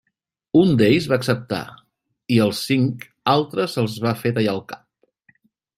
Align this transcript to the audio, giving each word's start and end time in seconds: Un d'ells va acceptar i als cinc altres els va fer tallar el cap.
Un 0.61 0.71
d'ells 0.81 1.07
va 1.11 1.19
acceptar 1.21 1.61
i 2.37 2.41
als 2.47 2.63
cinc 2.71 3.07
altres 3.39 3.79
els 3.85 4.03
va 4.09 4.19
fer 4.25 4.37
tallar 4.41 4.57
el 4.61 4.65
cap. 4.75 4.87